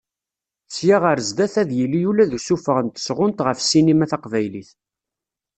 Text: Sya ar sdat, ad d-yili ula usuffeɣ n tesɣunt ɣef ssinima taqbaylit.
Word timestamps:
Sya 0.75 0.97
ar 1.11 1.19
sdat, 1.27 1.53
ad 1.61 1.67
d-yili 1.69 2.01
ula 2.09 2.23
usuffeɣ 2.37 2.77
n 2.81 2.87
tesɣunt 2.89 3.43
ɣef 3.45 3.59
ssinima 3.61 4.05
taqbaylit. 4.11 4.69